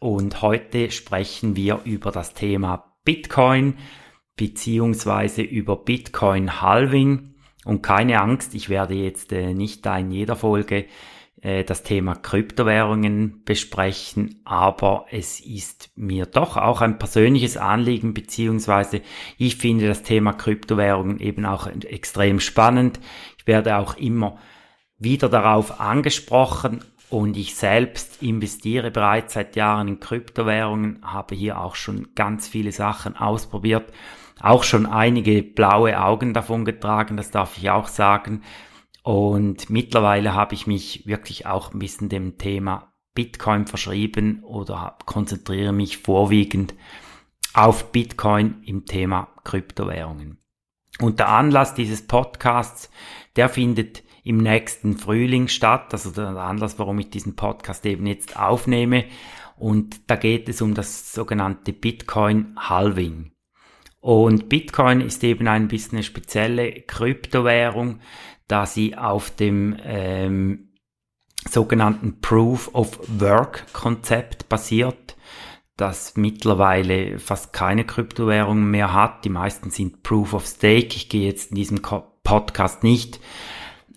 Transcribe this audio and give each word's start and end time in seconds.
und 0.00 0.42
heute 0.42 0.90
sprechen 0.90 1.56
wir 1.56 1.80
über 1.84 2.10
das 2.10 2.34
Thema 2.34 2.96
Bitcoin 3.04 3.78
beziehungsweise 4.36 5.42
über 5.42 5.76
Bitcoin 5.76 6.60
Halving. 6.60 7.34
Und 7.64 7.82
keine 7.82 8.20
Angst, 8.20 8.54
ich 8.54 8.68
werde 8.68 8.94
jetzt 8.94 9.32
äh, 9.32 9.54
nicht 9.54 9.84
da 9.86 9.98
in 9.98 10.10
jeder 10.10 10.36
Folge 10.36 10.86
äh, 11.40 11.64
das 11.64 11.82
Thema 11.82 12.14
Kryptowährungen 12.14 13.42
besprechen, 13.44 14.40
aber 14.44 15.06
es 15.10 15.40
ist 15.40 15.90
mir 15.96 16.26
doch 16.26 16.56
auch 16.56 16.80
ein 16.80 16.98
persönliches 16.98 17.56
Anliegen, 17.56 18.14
beziehungsweise 18.14 19.00
ich 19.38 19.56
finde 19.56 19.88
das 19.88 20.02
Thema 20.02 20.32
Kryptowährungen 20.32 21.18
eben 21.18 21.44
auch 21.46 21.66
extrem 21.66 22.38
spannend. 22.38 23.00
Ich 23.38 23.46
werde 23.46 23.78
auch 23.78 23.96
immer 23.96 24.38
wieder 24.98 25.28
darauf 25.28 25.80
angesprochen 25.80 26.84
und 27.08 27.36
ich 27.36 27.54
selbst 27.54 28.22
investiere 28.22 28.90
bereits 28.90 29.34
seit 29.34 29.56
Jahren 29.56 29.88
in 29.88 30.00
Kryptowährungen, 30.00 31.00
habe 31.02 31.34
hier 31.34 31.60
auch 31.60 31.74
schon 31.74 32.14
ganz 32.14 32.48
viele 32.48 32.72
Sachen 32.72 33.16
ausprobiert, 33.16 33.92
auch 34.40 34.64
schon 34.64 34.86
einige 34.86 35.42
blaue 35.42 36.02
Augen 36.02 36.34
davon 36.34 36.64
getragen, 36.64 37.16
das 37.16 37.30
darf 37.30 37.56
ich 37.56 37.70
auch 37.70 37.88
sagen. 37.88 38.42
Und 39.02 39.70
mittlerweile 39.70 40.34
habe 40.34 40.54
ich 40.54 40.66
mich 40.66 41.06
wirklich 41.06 41.46
auch 41.46 41.72
ein 41.72 41.78
bisschen 41.78 42.08
dem 42.08 42.38
Thema 42.38 42.92
Bitcoin 43.14 43.66
verschrieben 43.66 44.42
oder 44.42 44.98
konzentriere 45.06 45.72
mich 45.72 45.98
vorwiegend 45.98 46.74
auf 47.54 47.92
Bitcoin 47.92 48.62
im 48.64 48.84
Thema 48.84 49.28
Kryptowährungen. 49.44 50.38
Und 51.00 51.18
der 51.18 51.28
Anlass 51.28 51.74
dieses 51.74 52.06
Podcasts, 52.06 52.90
der 53.36 53.48
findet 53.48 54.02
im 54.26 54.38
nächsten 54.38 54.98
Frühling 54.98 55.46
statt. 55.48 55.92
Also 55.92 56.10
der 56.10 56.28
Anlass, 56.28 56.78
warum 56.78 56.98
ich 56.98 57.10
diesen 57.10 57.36
Podcast 57.36 57.86
eben 57.86 58.06
jetzt 58.06 58.36
aufnehme. 58.38 59.04
Und 59.56 60.10
da 60.10 60.16
geht 60.16 60.48
es 60.48 60.60
um 60.60 60.74
das 60.74 61.12
sogenannte 61.12 61.72
Bitcoin 61.72 62.56
Halving. 62.58 63.30
Und 64.00 64.48
Bitcoin 64.48 65.00
ist 65.00 65.22
eben 65.24 65.48
ein 65.48 65.68
bisschen 65.68 65.98
eine 65.98 66.02
spezielle 66.02 66.72
Kryptowährung, 66.82 68.00
da 68.48 68.66
sie 68.66 68.96
auf 68.96 69.30
dem 69.30 69.76
ähm, 69.82 70.72
sogenannten 71.48 72.20
Proof 72.20 72.70
of 72.74 72.98
Work 73.20 73.72
Konzept 73.72 74.48
basiert, 74.48 75.16
das 75.76 76.16
mittlerweile 76.16 77.18
fast 77.18 77.52
keine 77.52 77.84
Kryptowährung 77.84 78.70
mehr 78.70 78.92
hat. 78.92 79.24
Die 79.24 79.30
meisten 79.30 79.70
sind 79.70 80.02
Proof 80.02 80.34
of 80.34 80.46
Stake. 80.46 80.96
Ich 80.96 81.08
gehe 81.08 81.26
jetzt 81.26 81.50
in 81.50 81.56
diesem 81.56 81.80
Podcast 82.22 82.82
nicht 82.82 83.20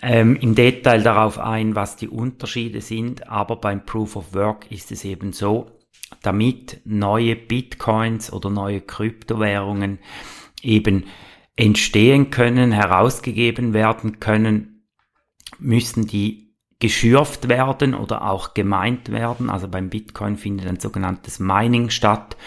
ähm, 0.02 0.36
im 0.38 0.56
Detail 0.56 1.02
darauf 1.02 1.40
ein, 1.40 1.76
was 1.76 1.96
die 1.96 2.08
Unterschiede 2.08 2.82
sind, 2.82 3.28
aber 3.28 3.58
beim 3.58 3.86
Proof 3.86 4.16
of 4.16 4.34
Work 4.34 4.72
ist 4.72 4.92
es 4.92 5.04
eben 5.06 5.34
so, 5.34 5.72
damit 6.22 6.82
neue 6.86 7.36
Bitcoins 7.36 8.32
oder 8.32 8.50
neue 8.50 8.82
Kryptowährungen 8.82 10.00
eben 10.62 11.06
entstehen 11.56 12.32
können, 12.32 12.72
herausgegeben 12.72 13.74
werden 13.74 14.20
können, 14.20 14.86
müssen 15.60 16.08
die 16.08 16.56
geschürft 16.80 17.50
werden 17.50 17.94
oder 17.94 18.30
auch 18.30 18.54
gemeint 18.54 19.12
werden. 19.12 19.50
Also 19.50 19.68
beim 19.68 19.90
Bitcoin 19.90 20.38
findet 20.38 20.68
ein 20.68 20.80
sogenanntes 20.80 21.40
Mining 21.40 21.90
statt. 21.90 22.38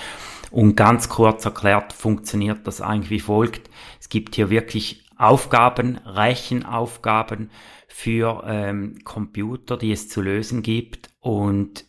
Und 0.51 0.77
ganz 0.77 1.09
kurz 1.09 1.45
erklärt 1.45 1.93
funktioniert 1.93 2.67
das 2.67 2.81
eigentlich 2.81 3.11
wie 3.11 3.21
folgt. 3.21 3.71
Es 4.01 4.09
gibt 4.09 4.35
hier 4.35 4.51
wirklich 4.51 5.05
Aufgaben, 5.23 5.99
Rechenaufgaben 6.05 7.51
für 7.89 8.43
ähm, 8.47 8.99
Computer, 9.05 9.77
die 9.77 9.93
es 9.93 10.09
zu 10.09 10.21
lösen 10.21 10.63
gibt. 10.63 11.11
Und 11.21 11.85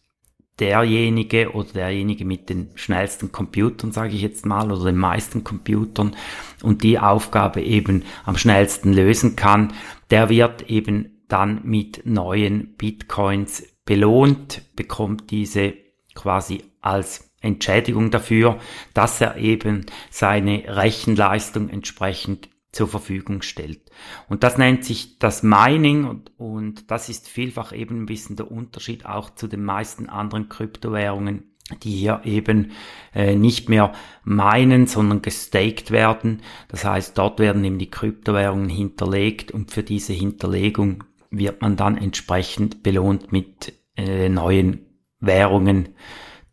derjenige 0.60 1.52
oder 1.54 1.70
derjenige 1.74 2.26
mit 2.26 2.50
den 2.50 2.70
schnellsten 2.76 3.32
Computern, 3.32 3.92
sage 3.92 4.14
ich 4.14 4.22
jetzt 4.22 4.46
mal, 4.46 4.72
oder 4.72 4.86
den 4.86 4.98
meisten 4.98 5.44
Computern 5.44 6.16
und 6.62 6.84
die 6.84 7.00
Aufgabe 7.00 7.62
eben 7.62 8.04
am 8.24 8.38
schnellsten 8.38 8.94
lösen 8.94 9.36
kann, 9.36 9.74
der 10.12 10.30
wird 10.30 10.70
eben 10.70 11.24
dann 11.28 11.62
mit 11.64 12.06
neuen 12.06 12.76
Bitcoins 12.76 13.64
belohnt, 13.86 14.62
bekommt 14.76 15.32
diese 15.32 15.74
quasi 16.14 16.64
als 16.82 17.32
Entschädigung 17.42 18.12
dafür, 18.12 18.60
dass 18.94 19.20
er 19.20 19.38
eben 19.38 19.86
seine 20.12 20.64
Rechenleistung 20.68 21.70
entsprechend 21.70 22.50
zur 22.74 22.88
Verfügung 22.88 23.44
stellt. 23.44 23.92
Und 24.28 24.44
das 24.44 24.58
nennt 24.58 24.84
sich 24.84 25.20
das 25.20 25.44
Mining 25.44 26.06
und, 26.06 26.32
und 26.38 26.92
das 26.92 27.08
ist 27.08 27.30
vielfach 27.30 27.72
eben 27.72 28.02
ein 28.02 28.06
bisschen 28.08 28.36
der 28.36 28.52
Unterschied 28.52 29.06
auch 29.06 29.30
zu 29.30 29.48
den 29.48 29.64
meisten 29.64 30.10
anderen 30.10 30.50
Kryptowährungen, 30.50 31.54
die 31.84 31.92
hier 31.92 32.22
eben 32.26 32.72
äh, 33.14 33.36
nicht 33.36 33.70
mehr 33.70 33.94
meinen, 34.24 34.88
sondern 34.88 35.22
gestaked 35.22 35.92
werden. 35.92 36.42
Das 36.68 36.84
heißt, 36.84 37.18
dort 37.18 37.40
werden 37.40 37.64
eben 37.64 37.78
die 37.78 37.92
Kryptowährungen 37.92 38.70
hinterlegt 38.70 39.52
und 39.52 39.72
für 39.72 39.84
diese 39.84 40.14
Hinterlegung 40.14 41.04
wird 41.30 41.62
man 41.62 41.78
dann 41.78 41.96
entsprechend 41.96 42.84
belohnt 42.84 43.32
mit 43.32 43.74
äh, 43.96 44.30
neuen 44.30 44.88
Währungen 45.20 45.90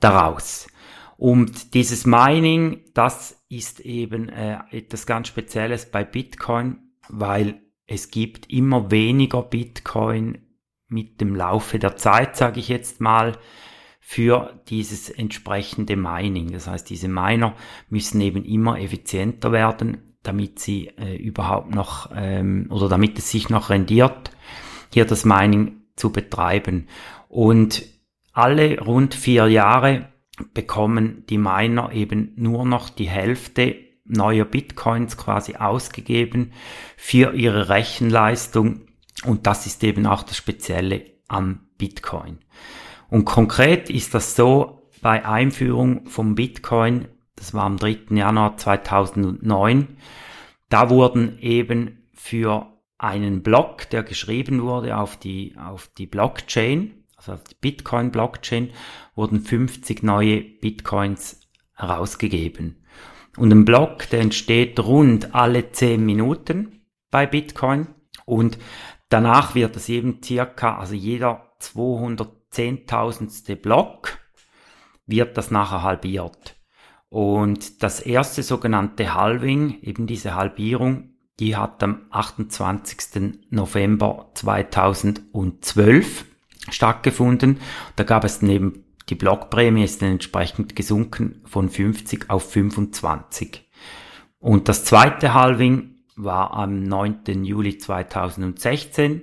daraus. 0.00 0.68
Und 1.20 1.74
dieses 1.74 2.06
Mining, 2.06 2.80
das 2.94 3.44
ist 3.50 3.80
eben 3.80 4.30
äh, 4.30 4.56
etwas 4.70 5.04
ganz 5.04 5.28
Spezielles 5.28 5.90
bei 5.90 6.02
Bitcoin, 6.02 6.78
weil 7.10 7.60
es 7.86 8.10
gibt 8.10 8.50
immer 8.50 8.90
weniger 8.90 9.42
Bitcoin 9.42 10.38
mit 10.88 11.20
dem 11.20 11.36
Laufe 11.36 11.78
der 11.78 11.96
Zeit, 11.96 12.36
sage 12.36 12.58
ich 12.58 12.68
jetzt 12.68 13.02
mal, 13.02 13.36
für 14.00 14.62
dieses 14.70 15.10
entsprechende 15.10 15.94
Mining. 15.94 16.52
Das 16.52 16.66
heißt, 16.66 16.88
diese 16.88 17.08
Miner 17.08 17.54
müssen 17.90 18.18
eben 18.22 18.42
immer 18.42 18.80
effizienter 18.80 19.52
werden, 19.52 20.16
damit 20.22 20.58
sie 20.58 20.86
äh, 20.96 21.16
überhaupt 21.16 21.74
noch 21.74 22.10
ähm, 22.16 22.66
oder 22.70 22.88
damit 22.88 23.18
es 23.18 23.30
sich 23.30 23.50
noch 23.50 23.68
rendiert, 23.68 24.30
hier 24.90 25.04
das 25.04 25.26
Mining 25.26 25.82
zu 25.96 26.12
betreiben. 26.12 26.88
Und 27.28 27.84
alle 28.32 28.80
rund 28.80 29.14
vier 29.14 29.48
Jahre 29.48 30.09
bekommen 30.54 31.24
die 31.28 31.38
Miner 31.38 31.92
eben 31.92 32.32
nur 32.36 32.64
noch 32.64 32.88
die 32.88 33.08
Hälfte 33.08 33.76
neuer 34.04 34.44
Bitcoins 34.44 35.16
quasi 35.16 35.56
ausgegeben 35.56 36.52
für 36.96 37.34
ihre 37.34 37.68
Rechenleistung 37.68 38.82
und 39.24 39.46
das 39.46 39.66
ist 39.66 39.84
eben 39.84 40.06
auch 40.06 40.22
das 40.22 40.36
Spezielle 40.36 41.04
am 41.28 41.60
Bitcoin. 41.78 42.38
Und 43.08 43.24
konkret 43.24 43.90
ist 43.90 44.14
das 44.14 44.36
so 44.36 44.88
bei 45.00 45.24
Einführung 45.24 46.06
vom 46.06 46.34
Bitcoin, 46.34 47.08
das 47.36 47.54
war 47.54 47.64
am 47.64 47.76
3. 47.76 47.98
Januar 48.10 48.56
2009, 48.56 49.96
da 50.68 50.90
wurden 50.90 51.38
eben 51.38 52.08
für 52.14 52.66
einen 52.98 53.42
Block, 53.42 53.88
der 53.90 54.02
geschrieben 54.02 54.62
wurde 54.62 54.96
auf 54.96 55.16
die, 55.16 55.56
auf 55.56 55.88
die 55.96 56.06
Blockchain, 56.06 56.99
also 57.20 57.34
auf 57.34 57.44
die 57.44 57.54
Bitcoin-Blockchain, 57.60 58.70
wurden 59.14 59.40
50 59.40 60.02
neue 60.02 60.40
Bitcoins 60.40 61.42
herausgegeben. 61.74 62.82
Und 63.36 63.52
ein 63.52 63.66
Block, 63.66 64.08
der 64.08 64.20
entsteht 64.20 64.80
rund 64.80 65.34
alle 65.34 65.70
10 65.70 66.04
Minuten 66.04 66.86
bei 67.10 67.26
Bitcoin 67.26 67.88
und 68.24 68.56
danach 69.10 69.54
wird 69.54 69.76
es 69.76 69.90
eben 69.90 70.22
circa, 70.24 70.78
also 70.78 70.94
jeder 70.94 71.52
210.000. 71.60 73.56
Block 73.56 74.18
wird 75.06 75.36
das 75.36 75.50
nachher 75.50 75.82
halbiert. 75.82 76.56
Und 77.10 77.82
das 77.82 78.00
erste 78.00 78.42
sogenannte 78.42 79.14
Halving, 79.14 79.80
eben 79.82 80.06
diese 80.06 80.34
Halbierung, 80.34 81.10
die 81.38 81.56
hat 81.56 81.82
am 81.82 82.06
28. 82.10 83.50
November 83.50 84.30
2012 84.34 86.29
stattgefunden. 86.70 87.60
Da 87.96 88.04
gab 88.04 88.24
es 88.24 88.42
neben 88.42 88.84
die 89.10 89.16
Blockprämie 89.16 89.82
ist 89.82 90.02
dann 90.02 90.12
entsprechend 90.12 90.76
gesunken 90.76 91.42
von 91.44 91.68
50 91.68 92.30
auf 92.30 92.48
25. 92.52 93.68
Und 94.38 94.68
das 94.68 94.84
zweite 94.84 95.34
Halving 95.34 95.96
war 96.16 96.52
am 96.54 96.84
9. 96.84 97.44
Juli 97.44 97.76
2016. 97.76 99.22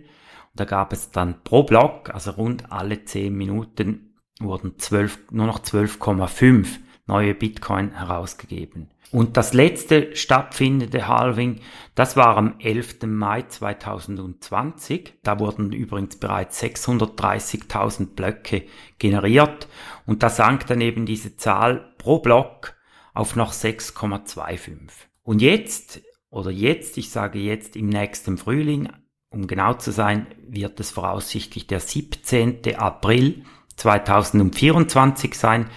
Da 0.56 0.66
gab 0.66 0.92
es 0.92 1.12
dann 1.12 1.42
pro 1.44 1.64
Block, 1.64 2.10
also 2.14 2.32
rund 2.32 2.72
alle 2.72 3.06
10 3.06 3.34
Minuten, 3.34 4.16
wurden 4.42 4.78
12, 4.78 5.32
nur 5.32 5.48
noch 5.48 5.60
12,5 5.60 6.68
neue 7.06 7.34
Bitcoin 7.34 7.92
herausgegeben. 7.92 8.90
Und 9.12 9.38
das 9.38 9.54
letzte 9.54 10.16
stattfindende 10.16 11.08
Halving, 11.08 11.62
das 11.96 12.18
war 12.18 12.36
am 12.36 12.56
11. 12.60 13.04
Mai 13.06 13.44
2020. 13.44 15.14
Da 15.24 15.40
wurden 15.40 15.72
übrigens 15.72 16.18
bereits 16.18 16.62
630.000 16.62 18.16
Blöcke 18.16 18.64
generiert 19.00 19.68
und 20.06 20.24
da 20.24 20.30
sank 20.30 20.68
dann 20.68 20.82
eben 20.82 21.06
diese 21.06 21.38
Zahl 21.38 21.94
pro 21.98 22.20
Block 22.20 22.76
auf 23.14 23.36
noch 23.36 23.54
6,25. 23.54 24.92
Und 25.24 25.42
jetzt, 25.42 26.02
oder 26.30 26.52
jetzt, 26.52 26.98
ich 26.98 27.10
sage 27.10 27.40
jetzt 27.40 27.76
im 27.76 27.88
nächsten 27.88 28.38
Frühling, 28.38 28.90
um 29.30 29.48
genau 29.48 29.74
zu 29.74 29.92
sein, 29.92 30.28
wird 30.48 30.80
es 30.80 30.92
voraussichtlich 30.92 31.68
der 31.68 31.80
17. 31.80 32.76
April 32.76 33.44
2024 33.78 35.34
sein. 35.34 35.70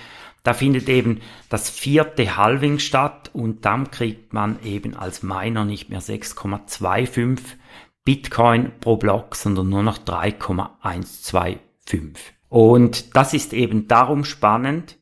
Da 0.43 0.55
findet 0.55 0.89
eben 0.89 1.21
das 1.49 1.69
vierte 1.69 2.37
Halving 2.37 2.79
statt 2.79 3.31
und 3.33 3.65
dann 3.65 3.91
kriegt 3.91 4.33
man 4.33 4.63
eben 4.63 4.97
als 4.97 5.23
Miner 5.23 5.65
nicht 5.65 5.91
mehr 5.91 6.01
6,25 6.01 7.41
Bitcoin 8.05 8.73
pro 8.81 8.97
Block, 8.97 9.37
sondern 9.37 9.69
nur 9.69 9.83
noch 9.83 9.99
3,125. 9.99 11.59
Und 12.49 13.15
das 13.17 13.35
ist 13.35 13.53
eben 13.53 13.87
darum 13.87 14.25
spannend, 14.25 14.99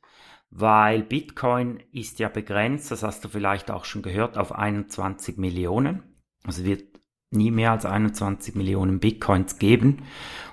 weil 0.51 1.03
Bitcoin 1.03 1.81
ist 1.93 2.19
ja 2.19 2.29
begrenzt, 2.29 2.91
das 2.91 3.03
hast 3.03 3.25
du 3.25 3.29
vielleicht 3.29 3.71
auch 3.71 3.85
schon 3.85 4.03
gehört, 4.03 4.37
auf 4.37 4.53
21 4.53 5.37
Millionen. 5.39 6.03
Also 6.45 6.65
wird 6.65 6.85
nie 7.31 7.51
mehr 7.51 7.73
als 7.73 7.85
21 7.85 8.55
Millionen 8.55 9.01
Bitcoins 9.01 9.59
geben. 9.59 10.05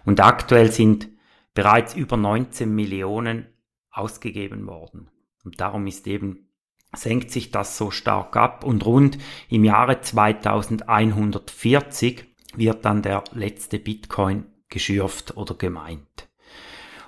Und 0.06 0.20
aktuell 0.20 0.72
sind 0.72 1.10
bereits 1.54 1.96
über 1.96 2.18
19 2.18 2.74
Millionen 2.74 3.48
ausgegeben 3.98 4.68
worden. 4.68 5.10
Und 5.44 5.60
darum 5.62 5.88
ist 5.88 6.06
eben, 6.08 6.50
senkt 6.94 7.32
sich 7.32 7.50
das 7.52 7.78
so 7.78 7.92
stark 7.92 8.36
ab 8.36 8.64
und 8.64 8.86
rund 8.86 9.18
im 9.50 9.64
Jahre 9.64 10.02
2140 10.02 12.26
wird 12.56 12.86
dann 12.86 13.02
der 13.02 13.24
letzte 13.34 13.80
Bitcoin 13.80 14.46
geschürft 14.70 15.36
oder 15.38 15.56
gemeint. 15.56 16.30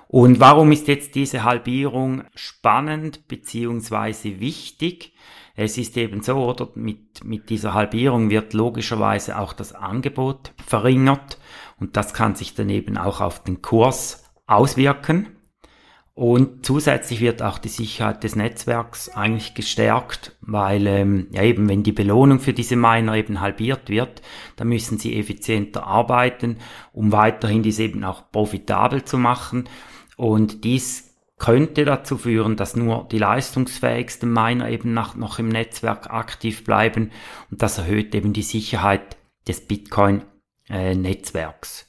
Und 0.08 0.40
warum 0.40 0.72
ist 0.72 0.88
jetzt 0.88 1.14
diese 1.14 1.44
Halbierung 1.44 2.24
spannend 2.34 3.28
beziehungsweise 3.28 4.40
wichtig? 4.40 5.12
Es 5.54 5.76
ist 5.76 5.96
eben 5.98 6.22
so, 6.22 6.48
oder 6.48 6.70
mit, 6.74 7.24
mit 7.24 7.50
dieser 7.50 7.74
Halbierung 7.74 8.30
wird 8.30 8.54
logischerweise 8.54 9.38
auch 9.38 9.52
das 9.52 9.74
Angebot 9.74 10.54
verringert 10.64 11.38
und 11.78 11.96
das 11.96 12.14
kann 12.14 12.36
sich 12.36 12.54
dann 12.54 12.70
eben 12.70 12.96
auch 12.96 13.20
auf 13.20 13.42
den 13.42 13.60
Kurs 13.60 14.24
auswirken. 14.46 15.37
Und 16.18 16.66
zusätzlich 16.66 17.20
wird 17.20 17.42
auch 17.42 17.58
die 17.58 17.68
Sicherheit 17.68 18.24
des 18.24 18.34
Netzwerks 18.34 19.08
eigentlich 19.08 19.54
gestärkt, 19.54 20.36
weil 20.40 20.88
ähm, 20.88 21.28
ja 21.30 21.44
eben 21.44 21.68
wenn 21.68 21.84
die 21.84 21.92
Belohnung 21.92 22.40
für 22.40 22.52
diese 22.52 22.74
Miner 22.74 23.14
eben 23.14 23.40
halbiert 23.40 23.88
wird, 23.88 24.20
dann 24.56 24.66
müssen 24.66 24.98
sie 24.98 25.16
effizienter 25.16 25.86
arbeiten, 25.86 26.56
um 26.92 27.12
weiterhin 27.12 27.62
dies 27.62 27.78
eben 27.78 28.02
auch 28.02 28.32
profitabel 28.32 29.04
zu 29.04 29.16
machen. 29.16 29.68
Und 30.16 30.64
dies 30.64 31.14
könnte 31.38 31.84
dazu 31.84 32.18
führen, 32.18 32.56
dass 32.56 32.74
nur 32.74 33.06
die 33.12 33.18
leistungsfähigsten 33.18 34.32
Miner 34.32 34.70
eben 34.70 34.92
nach, 34.92 35.14
noch 35.14 35.38
im 35.38 35.46
Netzwerk 35.46 36.10
aktiv 36.10 36.64
bleiben 36.64 37.12
und 37.52 37.62
das 37.62 37.78
erhöht 37.78 38.12
eben 38.16 38.32
die 38.32 38.42
Sicherheit 38.42 39.16
des 39.46 39.68
Bitcoin-Netzwerks. 39.68 41.82
Äh, 41.82 41.84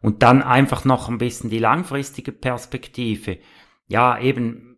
und 0.00 0.22
dann 0.22 0.44
einfach 0.44 0.84
noch 0.84 1.08
ein 1.08 1.18
bisschen 1.18 1.50
die 1.50 1.58
langfristige 1.58 2.30
Perspektive. 2.30 3.38
Ja, 3.86 4.18
eben 4.18 4.74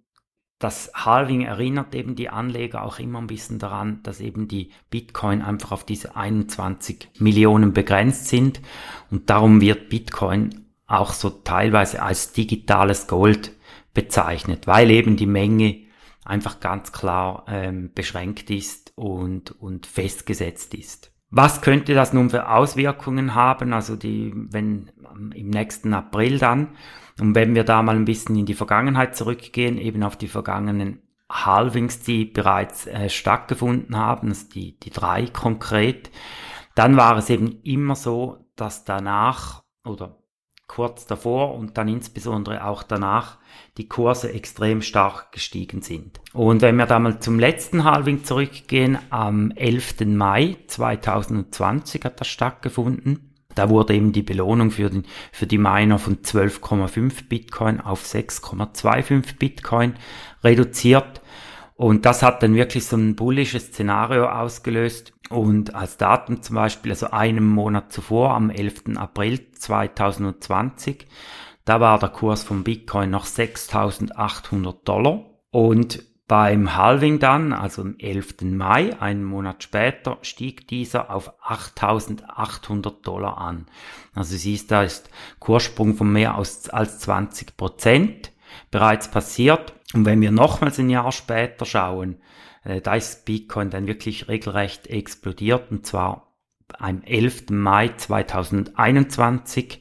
das 0.59 0.91
Halving 0.95 1.43
erinnert 1.43 1.95
eben 1.95 2.15
die 2.15 2.31
Anleger 2.31 2.83
auch 2.83 2.99
immer 2.99 3.21
ein 3.21 3.27
bisschen 3.27 3.59
daran, 3.59 4.03
dass 4.03 4.21
eben 4.21 4.49
die 4.49 4.71
Bitcoin 4.89 5.43
einfach 5.43 5.73
auf 5.73 5.85
diese 5.85 6.17
21 6.17 7.11
Millionen 7.19 7.73
begrenzt 7.73 8.29
sind 8.29 8.61
und 9.11 9.29
darum 9.29 9.61
wird 9.61 9.91
Bitcoin 9.91 10.67
auch 10.87 11.13
so 11.13 11.29
teilweise 11.31 12.03
als 12.03 12.33
digitales 12.33 13.07
Gold 13.07 13.53
bezeichnet, 13.93 14.67
weil 14.67 14.91
eben 14.91 15.17
die 15.17 15.27
Menge 15.27 15.83
einfach 16.25 16.61
ganz 16.61 16.93
klar 16.93 17.45
ähm, 17.49 17.91
beschränkt 17.95 18.51
ist 18.51 18.93
und, 18.97 19.51
und 19.61 19.87
festgesetzt 19.87 20.75
ist. 20.75 21.13
Was 21.31 21.61
könnte 21.61 21.95
das 21.95 22.13
nun 22.13 22.31
für 22.31 22.49
Auswirkungen 22.49 23.35
haben? 23.35 23.73
Also 23.73 23.97
die, 23.97 24.33
wenn 24.35 24.91
im 25.35 25.51
nächsten 25.51 25.93
April 25.93 26.39
dann, 26.39 26.69
und 27.19 27.35
wenn 27.35 27.55
wir 27.55 27.65
da 27.65 27.83
mal 27.83 27.97
ein 27.97 28.05
bisschen 28.05 28.37
in 28.37 28.47
die 28.47 28.55
Vergangenheit 28.55 29.17
zurückgehen, 29.17 29.79
eben 29.79 30.03
auf 30.03 30.17
die 30.17 30.29
vergangenen 30.29 31.01
Halvings, 31.31 32.01
die 32.01 32.27
bereits 32.27 32.87
äh, 32.87 33.09
stattgefunden 33.09 33.97
haben, 33.97 34.29
also 34.29 34.47
die, 34.49 34.79
die 34.79 34.91
drei 34.91 35.27
konkret, 35.27 36.11
dann 36.75 36.97
war 36.97 37.17
es 37.17 37.31
eben 37.31 37.63
immer 37.63 37.97
so, 37.97 38.47
dass 38.55 38.85
danach 38.85 39.63
oder 39.85 40.19
kurz 40.77 41.07
davor 41.07 41.55
und 41.55 41.79
dann 41.79 41.89
insbesondere 41.89 42.67
auch 42.67 42.83
danach 42.83 43.39
die 43.79 43.89
Kurse 43.89 44.31
extrem 44.31 44.83
stark 44.83 45.33
gestiegen 45.33 45.81
sind. 45.81 46.21
Und 46.35 46.61
wenn 46.61 46.77
wir 46.77 46.85
da 46.85 46.99
mal 46.99 47.19
zum 47.19 47.39
letzten 47.39 47.85
Halving 47.85 48.25
zurückgehen, 48.25 48.99
am 49.09 49.53
11. 49.53 50.01
Mai 50.05 50.59
2020 50.67 52.05
hat 52.05 52.21
das 52.21 52.29
stattgefunden. 52.29 53.33
Da 53.55 53.71
wurde 53.71 53.95
eben 53.95 54.13
die 54.13 54.23
Belohnung 54.23 54.71
für, 54.71 54.91
den, 54.91 55.07
für 55.33 55.47
die 55.47 55.57
Miner 55.57 55.99
von 55.99 56.19
12,5 56.19 57.27
Bitcoin 57.27 57.81
auf 57.81 58.05
6,25 58.05 59.39
Bitcoin 59.39 59.95
reduziert. 60.45 61.23
Und 61.77 62.07
das 62.07 62.23
hat 62.23 62.43
dann 62.43 62.55
wirklich 62.55 62.87
so 62.87 62.97
ein 62.97 63.17
bullisches 63.17 63.67
Szenario 63.67 64.27
ausgelöst. 64.29 65.13
Und 65.29 65.75
als 65.75 65.99
Datum 65.99 66.43
zum 66.43 66.57
Beispiel, 66.57 66.93
also 66.93 67.11
einem 67.11 67.47
Monat 67.47 67.93
zuvor, 67.93 68.35
am 68.35 68.49
11. 68.49 68.97
April 68.97 69.53
2020, 69.53 71.07
da 71.67 71.81
war 71.81 71.99
der 71.99 72.09
Kurs 72.09 72.45
von 72.45 72.65
Bitcoin 72.65 73.11
noch 73.11 73.27
6.800 73.27 74.85
Dollar. 74.85 75.27
Und 75.51 76.03
beim 76.29 76.75
Halving 76.77 77.19
dann, 77.19 77.53
also 77.53 77.83
am 77.83 77.97
11. 77.99 78.37
Mai, 78.43 79.01
einen 79.01 79.25
Monat 79.25 79.63
später, 79.63 80.19
stieg 80.23 80.67
dieser 80.67 81.11
auf 81.11 81.33
8.800 81.43 83.03
Dollar 83.03 83.39
an. 83.39 83.67
Also 84.15 84.37
siehst, 84.37 84.71
da 84.71 84.83
ist 84.83 85.11
Kurssprung 85.39 85.95
von 85.95 86.11
mehr 86.11 86.37
als, 86.37 86.69
als 86.71 86.99
20 87.01 87.57
Prozent 87.57 88.33
bereits 88.71 89.09
passiert. 89.09 89.76
Und 89.95 90.05
wenn 90.05 90.21
wir 90.21 90.31
nochmals 90.31 90.79
ein 90.79 90.91
Jahr 90.91 91.13
später 91.13 91.65
schauen, 91.65 92.21
äh, 92.65 92.81
da 92.81 92.95
ist 92.95 93.25
Bitcoin 93.25 93.71
dann 93.71 93.87
wirklich 93.87 94.29
regelrecht 94.29 94.89
explodiert 94.89 95.71
und 95.71 95.87
zwar 95.87 96.35
am 96.79 97.03
11. 97.03 97.51
Mai 97.51 97.89
2021, 97.89 99.81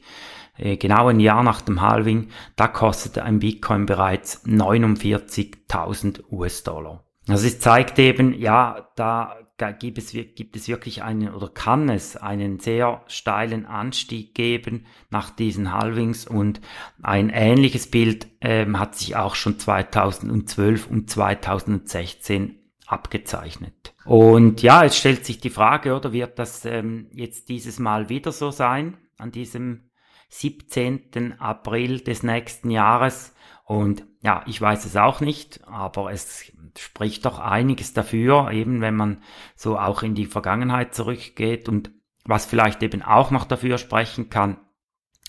äh, 0.56 0.76
genau 0.76 1.08
ein 1.08 1.20
Jahr 1.20 1.42
nach 1.42 1.60
dem 1.60 1.80
Halving, 1.80 2.28
da 2.54 2.68
kostete 2.68 3.24
ein 3.24 3.40
Bitcoin 3.40 3.86
bereits 3.86 4.44
49.000 4.46 6.22
US-Dollar. 6.30 7.04
Also 7.28 7.46
es 7.46 7.58
zeigt 7.58 7.98
eben, 7.98 8.32
ja, 8.38 8.88
da 8.94 9.36
gibt 9.58 9.98
es, 9.98 10.12
gibt 10.12 10.54
es 10.56 10.68
wirklich 10.68 11.02
einen 11.02 11.34
oder 11.34 11.48
kann 11.48 11.88
es 11.88 12.16
einen 12.16 12.60
sehr 12.60 13.02
steilen 13.06 13.64
Anstieg 13.64 14.34
geben 14.34 14.86
nach 15.10 15.30
diesen 15.30 15.72
Halvings 15.72 16.26
und 16.26 16.60
ein 17.02 17.30
ähnliches 17.30 17.90
Bild 17.90 18.26
ähm, 18.40 18.78
hat 18.78 18.96
sich 18.96 19.16
auch 19.16 19.34
schon 19.34 19.58
2012 19.58 20.86
und 20.88 21.08
2016 21.10 22.58
abgezeichnet. 22.86 23.94
Und 24.04 24.62
ja, 24.62 24.84
es 24.84 24.96
stellt 24.96 25.24
sich 25.24 25.38
die 25.38 25.50
Frage, 25.50 25.96
oder 25.96 26.12
wird 26.12 26.38
das 26.38 26.64
ähm, 26.64 27.08
jetzt 27.12 27.48
dieses 27.48 27.78
Mal 27.78 28.08
wieder 28.08 28.32
so 28.32 28.50
sein, 28.50 28.98
an 29.18 29.32
diesem 29.32 29.90
17. 30.28 31.34
April 31.38 32.00
des 32.00 32.22
nächsten 32.22 32.70
Jahres? 32.70 33.34
Und 33.66 34.06
ja, 34.22 34.44
ich 34.46 34.60
weiß 34.60 34.84
es 34.84 34.96
auch 34.96 35.20
nicht, 35.20 35.60
aber 35.66 36.12
es 36.12 36.52
spricht 36.78 37.24
doch 37.24 37.40
einiges 37.40 37.92
dafür, 37.92 38.52
eben 38.52 38.80
wenn 38.80 38.94
man 38.94 39.22
so 39.56 39.76
auch 39.76 40.04
in 40.04 40.14
die 40.14 40.26
Vergangenheit 40.26 40.94
zurückgeht. 40.94 41.68
Und 41.68 41.90
was 42.24 42.46
vielleicht 42.46 42.84
eben 42.84 43.02
auch 43.02 43.32
noch 43.32 43.44
dafür 43.44 43.78
sprechen 43.78 44.30
kann, 44.30 44.58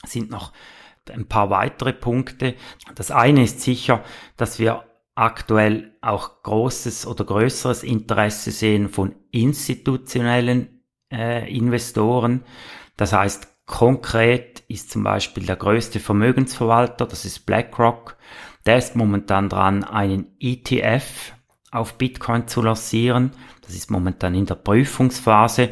sind 0.05 0.29
noch 0.29 0.53
ein 1.09 1.27
paar 1.27 1.49
weitere 1.49 1.93
Punkte. 1.93 2.53
Das 2.93 3.09
eine 3.09 3.43
ist 3.43 3.61
sicher, 3.61 4.03
dass 4.35 4.59
wir 4.59 4.85
aktuell 5.15 5.97
auch 6.01 6.43
großes 6.43 7.07
oder 7.07 7.25
größeres 7.25 7.81
Interesse 7.81 8.51
sehen 8.51 8.89
von 8.89 9.15
institutionellen 9.31 10.83
äh, 11.11 11.51
Investoren. 11.51 12.43
Das 12.97 13.13
heißt, 13.13 13.47
konkret 13.67 14.63
ist 14.67 14.89
zum 14.89 15.03
Beispiel 15.03 15.45
der 15.45 15.57
größte 15.57 15.99
Vermögensverwalter, 15.99 17.05
das 17.05 17.25
ist 17.25 17.45
BlackRock, 17.45 18.17
der 18.65 18.77
ist 18.77 18.95
momentan 18.95 19.49
dran, 19.49 19.83
einen 19.83 20.35
ETF 20.39 21.33
auf 21.71 21.97
Bitcoin 21.97 22.47
zu 22.47 22.61
lancieren. 22.61 23.31
Das 23.61 23.75
ist 23.75 23.91
momentan 23.91 24.33
in 24.33 24.45
der 24.45 24.55
Prüfungsphase. 24.55 25.69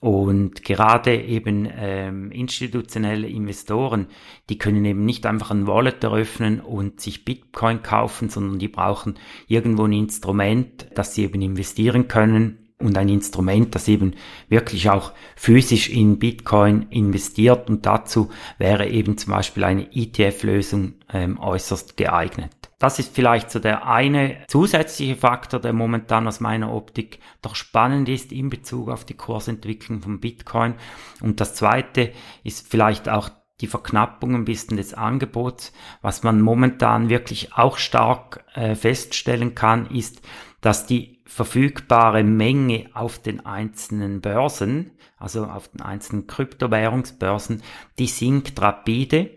Und 0.00 0.64
gerade 0.64 1.16
eben 1.16 1.68
ähm, 1.76 2.30
institutionelle 2.30 3.26
Investoren, 3.26 4.08
die 4.48 4.58
können 4.58 4.84
eben 4.84 5.04
nicht 5.04 5.24
einfach 5.24 5.50
ein 5.50 5.66
Wallet 5.66 6.04
eröffnen 6.04 6.60
und 6.60 7.00
sich 7.00 7.24
Bitcoin 7.24 7.82
kaufen, 7.82 8.28
sondern 8.28 8.58
die 8.58 8.68
brauchen 8.68 9.18
irgendwo 9.48 9.84
ein 9.84 9.92
Instrument, 9.92 10.86
das 10.94 11.14
sie 11.14 11.24
eben 11.24 11.40
investieren 11.40 12.06
können 12.06 12.63
und 12.84 12.96
ein 12.96 13.08
Instrument, 13.08 13.74
das 13.74 13.88
eben 13.88 14.14
wirklich 14.48 14.90
auch 14.90 15.12
physisch 15.36 15.88
in 15.88 16.18
Bitcoin 16.18 16.86
investiert 16.90 17.68
und 17.68 17.86
dazu 17.86 18.30
wäre 18.58 18.88
eben 18.88 19.18
zum 19.18 19.32
Beispiel 19.32 19.64
eine 19.64 19.94
ETF-Lösung 19.94 20.94
ähm, 21.12 21.38
äußerst 21.38 21.96
geeignet. 21.96 22.50
Das 22.78 22.98
ist 22.98 23.14
vielleicht 23.14 23.50
so 23.50 23.60
der 23.60 23.86
eine 23.86 24.38
zusätzliche 24.48 25.16
Faktor, 25.16 25.60
der 25.60 25.72
momentan 25.72 26.26
aus 26.26 26.40
meiner 26.40 26.72
Optik 26.72 27.18
doch 27.40 27.54
spannend 27.54 28.08
ist 28.08 28.32
in 28.32 28.50
Bezug 28.50 28.90
auf 28.90 29.04
die 29.04 29.14
Kursentwicklung 29.14 30.02
von 30.02 30.20
Bitcoin. 30.20 30.74
Und 31.22 31.40
das 31.40 31.54
zweite 31.54 32.12
ist 32.42 32.68
vielleicht 32.68 33.08
auch 33.08 33.30
die 33.60 33.68
Verknappung 33.68 34.34
ein 34.34 34.44
bisschen 34.44 34.76
des 34.76 34.92
Angebots. 34.92 35.72
Was 36.02 36.22
man 36.22 36.40
momentan 36.40 37.08
wirklich 37.08 37.54
auch 37.54 37.78
stark 37.78 38.44
äh, 38.54 38.74
feststellen 38.74 39.54
kann, 39.54 39.86
ist, 39.86 40.20
dass 40.60 40.86
die 40.86 41.13
verfügbare 41.24 42.22
Menge 42.22 42.90
auf 42.92 43.18
den 43.18 43.44
einzelnen 43.46 44.20
Börsen, 44.20 44.92
also 45.16 45.44
auf 45.44 45.68
den 45.68 45.80
einzelnen 45.80 46.26
Kryptowährungsbörsen, 46.26 47.62
die 47.98 48.06
sinkt 48.06 48.60
rapide. 48.60 49.30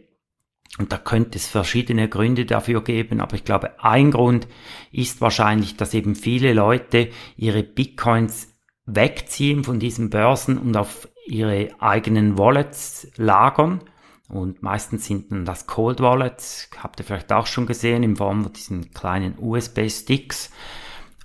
Und 0.79 0.91
da 0.91 0.97
könnte 0.97 1.37
es 1.37 1.47
verschiedene 1.47 2.09
Gründe 2.09 2.45
dafür 2.45 2.83
geben, 2.83 3.21
aber 3.21 3.35
ich 3.35 3.45
glaube, 3.45 3.83
ein 3.83 4.11
Grund 4.11 4.47
ist 4.91 5.21
wahrscheinlich, 5.21 5.77
dass 5.77 5.93
eben 5.93 6.13
viele 6.13 6.53
Leute 6.53 7.09
ihre 7.35 7.63
Bitcoins 7.63 8.53
wegziehen 8.85 9.63
von 9.63 9.79
diesen 9.79 10.09
Börsen 10.09 10.57
und 10.57 10.75
auf 10.77 11.07
ihre 11.25 11.69
eigenen 11.79 12.37
Wallets 12.37 13.07
lagern. 13.15 13.81
Und 14.29 14.61
meistens 14.61 15.05
sind 15.05 15.31
dann 15.31 15.45
das 15.45 15.67
Cold 15.67 16.01
Wallets, 16.01 16.69
habt 16.77 16.99
ihr 16.99 17.05
vielleicht 17.05 17.31
auch 17.31 17.47
schon 17.47 17.65
gesehen, 17.65 18.03
in 18.03 18.17
Form 18.17 18.43
von 18.43 18.53
diesen 18.53 18.91
kleinen 18.91 19.35
USB-Sticks. 19.39 20.51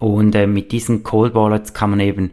Und 0.02 0.34
äh, 0.34 0.48
mit 0.48 0.72
diesen 0.72 1.04
Cold 1.04 1.32
Wallets 1.36 1.74
kann 1.74 1.90
man 1.90 2.00
eben 2.00 2.32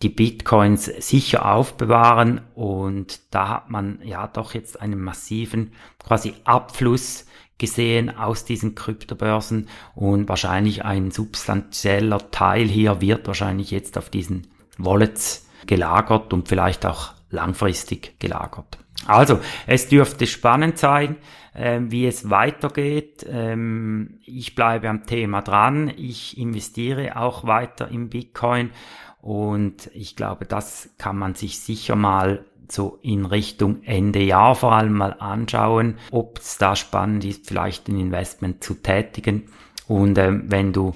die 0.00 0.08
Bitcoins 0.08 0.86
sicher 0.86 1.44
aufbewahren 1.44 2.40
und 2.54 3.20
da 3.30 3.50
hat 3.50 3.70
man 3.70 3.98
ja 4.02 4.26
doch 4.28 4.54
jetzt 4.54 4.80
einen 4.80 4.98
massiven 4.98 5.72
quasi 6.02 6.32
Abfluss 6.44 7.26
gesehen 7.58 8.16
aus 8.16 8.46
diesen 8.46 8.74
Kryptobörsen 8.74 9.68
und 9.94 10.26
wahrscheinlich 10.30 10.86
ein 10.86 11.10
substanzieller 11.10 12.30
Teil 12.30 12.66
hier 12.66 13.02
wird 13.02 13.26
wahrscheinlich 13.26 13.70
jetzt 13.70 13.98
auf 13.98 14.08
diesen 14.08 14.46
Wallets 14.78 15.46
gelagert 15.66 16.32
und 16.32 16.48
vielleicht 16.48 16.86
auch 16.86 17.12
langfristig 17.28 18.18
gelagert. 18.20 18.78
Also, 19.06 19.40
es 19.66 19.88
dürfte 19.88 20.26
spannend 20.26 20.78
sein, 20.78 21.16
äh, 21.54 21.80
wie 21.82 22.06
es 22.06 22.30
weitergeht. 22.30 23.26
Ähm, 23.28 24.18
ich 24.24 24.54
bleibe 24.54 24.88
am 24.88 25.06
Thema 25.06 25.42
dran. 25.42 25.92
Ich 25.96 26.38
investiere 26.38 27.16
auch 27.16 27.46
weiter 27.46 27.88
in 27.88 28.08
Bitcoin 28.08 28.70
und 29.20 29.90
ich 29.94 30.16
glaube, 30.16 30.46
das 30.46 30.90
kann 30.98 31.16
man 31.16 31.34
sich 31.34 31.60
sicher 31.60 31.96
mal 31.96 32.44
so 32.68 32.98
in 33.02 33.26
Richtung 33.26 33.82
Ende 33.84 34.20
Jahr 34.20 34.54
vor 34.54 34.72
allem 34.72 34.94
mal 34.94 35.14
anschauen, 35.18 35.96
ob 36.10 36.38
es 36.38 36.58
da 36.58 36.74
spannend 36.74 37.24
ist, 37.24 37.46
vielleicht 37.46 37.88
ein 37.88 38.00
Investment 38.00 38.64
zu 38.64 38.74
tätigen. 38.74 39.44
Und 39.86 40.16
ähm, 40.18 40.44
wenn 40.46 40.72
du 40.72 40.94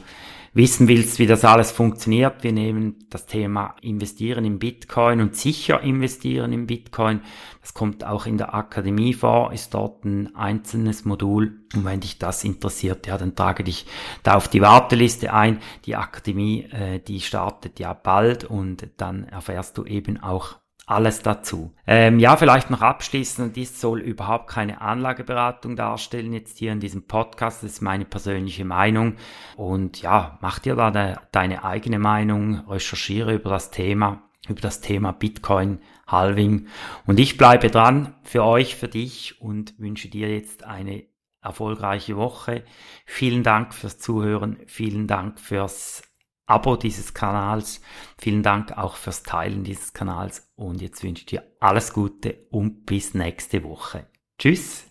wissen 0.57 0.89
willst, 0.89 1.19
wie 1.19 1.27
das 1.27 1.45
alles 1.45 1.71
funktioniert, 1.71 2.43
wir 2.43 2.53
nehmen 2.53 3.07
das 3.11 3.27
Thema 3.27 3.77
investieren 3.83 4.47
in 4.47 4.59
Bitcoin 4.59 5.21
und 5.21 5.37
sicher 5.37 5.83
investieren 5.83 6.51
in 6.51 6.67
Bitcoin. 6.67 7.21
Das 7.61 7.75
kommt 7.75 8.05
auch 8.05 8.25
in 8.25 8.39
der 8.39 8.55
Akademie 8.55 9.13
vor, 9.13 9.53
ist 9.53 9.75
dort 9.75 10.07
ein 10.07 10.35
einzelnes 10.35 11.05
Modul. 11.05 11.61
Und 11.75 11.85
wenn 11.85 12.01
dich 12.01 12.19
das 12.19 12.43
interessiert, 12.43 13.07
ja, 13.07 13.19
dann 13.19 13.37
trage 13.37 13.65
dich 13.65 13.85
da 14.23 14.35
auf 14.35 14.49
die 14.49 14.63
Warteliste 14.63 15.35
ein. 15.35 15.61
Die 15.85 15.95
Akademie, 15.95 16.63
äh, 16.71 17.01
die 17.01 17.21
startet 17.21 17.79
ja 17.79 17.93
bald 17.93 18.45
und 18.45 18.89
dann 18.97 19.25
erfährst 19.25 19.77
du 19.77 19.85
eben 19.85 20.23
auch 20.23 20.57
alles 20.87 21.21
dazu. 21.21 21.75
Ähm, 21.85 22.21
ja, 22.21 22.37
vielleicht 22.37 22.71
noch 22.71 22.81
abschließend, 22.81 23.57
dies 23.57 23.81
soll 23.81 24.01
überhaupt 24.01 24.49
keine 24.49 24.81
Anlageberatung 24.81 25.75
darstellen, 25.75 26.33
jetzt 26.33 26.59
hier 26.59 26.71
in 26.71 26.79
diesem 26.79 27.09
Podcast, 27.09 27.65
das 27.65 27.73
ist 27.73 27.81
meine 27.83 28.05
persönliche 28.05 28.65
Meinung. 28.65 29.17
Und 29.57 30.01
ja, 30.01 30.39
mach 30.41 30.61
dir 30.61 30.77
da 30.77 30.93
de 30.93 31.17
deine 31.33 31.65
eigene 31.65 31.99
Meinung, 31.99 32.61
recherchiere 32.69 33.35
über 33.35 33.51
das 33.51 33.73
Thema, 33.73 34.23
über 34.49 34.61
das 34.61 34.81
Thema 34.81 35.11
Bitcoin 35.11 35.81
Halving. 36.07 36.69
Und 37.05 37.19
ich 37.19 37.37
bleibe 37.37 37.69
dran 37.69 38.15
für 38.23 38.45
euch, 38.45 38.77
für 38.77 38.89
dich 38.89 39.41
und 39.41 39.77
wünsche 39.81 40.09
dir 40.09 40.33
jetzt 40.33 40.63
eine 40.63 41.05
erfolgreiche 41.43 42.17
Woche. 42.17 42.65
Vielen 43.07 43.43
Dank 43.43 43.75
fürs 43.75 43.99
Zuhören, 43.99 44.59
vielen 44.67 45.09
Dank 45.09 45.41
fürs 45.41 46.03
Abo 46.47 46.77
dieses 46.77 47.13
Kanals. 47.13 47.81
Vielen 48.19 48.43
Dank 48.43 48.79
auch 48.79 48.97
fürs 48.97 49.23
Teilen 49.23 49.65
dieses 49.65 49.93
Kanals 49.93 50.49
und 50.55 50.81
jetzt 50.81 51.03
wünsche 51.03 51.23
ich 51.23 51.27
dir 51.27 51.43
alles 51.61 51.93
Gute 51.93 52.47
und 52.51 52.87
bis 52.87 53.15
nächste 53.15 53.65
Woche. 53.65 54.07
Tschüss. 54.39 54.85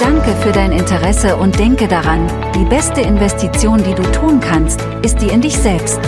Danke 0.00 0.32
für 0.42 0.52
dein 0.52 0.72
Interesse 0.72 1.36
und 1.36 1.58
denke 1.58 1.88
daran, 1.88 2.26
die 2.54 2.64
beste 2.64 3.00
Investition, 3.00 3.82
die 3.82 3.94
du 3.94 4.02
tun 4.12 4.40
kannst, 4.40 4.80
ist 5.02 5.18
die 5.22 5.28
in 5.28 5.40
dich 5.40 5.56
selbst. 5.56 6.00